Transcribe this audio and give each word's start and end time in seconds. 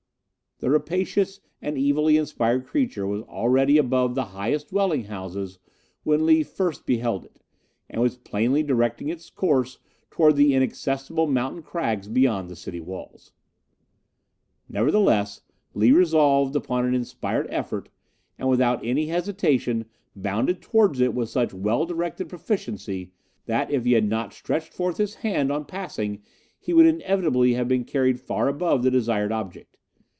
The 0.63 0.69
rapacious 0.69 1.39
and 1.59 1.75
evilly 1.75 2.17
inspired 2.17 2.67
creature 2.67 3.07
was 3.07 3.23
already 3.23 3.79
above 3.79 4.13
the 4.13 4.25
highest 4.25 4.69
dwelling 4.69 5.05
houses 5.05 5.57
when 6.03 6.23
Lee 6.23 6.43
first 6.43 6.85
beheld 6.85 7.25
it, 7.25 7.41
and 7.89 7.99
was 7.99 8.15
plainly 8.17 8.61
directing 8.61 9.09
its 9.09 9.31
course 9.31 9.79
towards 10.11 10.37
the 10.37 10.53
inaccessible 10.53 11.25
mountain 11.25 11.63
crags 11.63 12.07
beyond 12.07 12.47
the 12.47 12.55
city 12.55 12.79
walls. 12.79 13.31
Nevertheless, 14.69 15.41
Lee 15.73 15.91
resolved 15.91 16.55
upon 16.55 16.85
an 16.85 16.93
inspired 16.93 17.47
effort, 17.49 17.89
and 18.37 18.47
without 18.47 18.85
any 18.85 19.07
hesitation 19.07 19.85
bounded 20.15 20.61
towards 20.61 20.99
it 21.01 21.15
with 21.15 21.29
such 21.29 21.55
well 21.55 21.87
directed 21.87 22.29
proficiency, 22.29 23.13
that 23.47 23.71
if 23.71 23.83
he 23.83 23.93
had 23.93 24.07
not 24.07 24.31
stretched 24.31 24.73
forth 24.75 24.97
his 24.97 25.15
hand 25.15 25.51
on 25.51 25.65
passing 25.65 26.21
he 26.59 26.71
would 26.71 26.85
inevitably 26.85 27.53
have 27.55 27.67
been 27.67 27.83
carried 27.83 28.19
far 28.19 28.47
above 28.47 28.83
the 28.83 28.91
desired 28.91 29.31
object. 29.31 29.77